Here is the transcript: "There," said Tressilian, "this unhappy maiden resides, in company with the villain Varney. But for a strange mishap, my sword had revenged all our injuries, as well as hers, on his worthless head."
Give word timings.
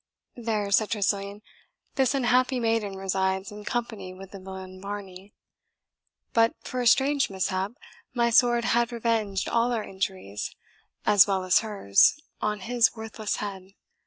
"There," 0.35 0.71
said 0.71 0.89
Tressilian, 0.89 1.43
"this 1.93 2.15
unhappy 2.15 2.59
maiden 2.59 2.95
resides, 2.95 3.51
in 3.51 3.63
company 3.63 4.15
with 4.15 4.31
the 4.31 4.39
villain 4.39 4.81
Varney. 4.81 5.35
But 6.33 6.55
for 6.63 6.81
a 6.81 6.87
strange 6.87 7.29
mishap, 7.29 7.73
my 8.11 8.31
sword 8.31 8.65
had 8.65 8.91
revenged 8.91 9.47
all 9.47 9.71
our 9.71 9.83
injuries, 9.83 10.55
as 11.05 11.27
well 11.27 11.43
as 11.43 11.59
hers, 11.59 12.19
on 12.41 12.61
his 12.61 12.95
worthless 12.95 13.35
head." 13.35 13.75